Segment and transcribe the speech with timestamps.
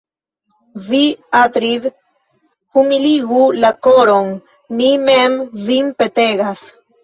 [0.87, 1.01] Vi,
[1.39, 1.85] Atrid',
[2.79, 4.35] humiligu la koron,
[4.81, 6.69] mi mem vin petegas.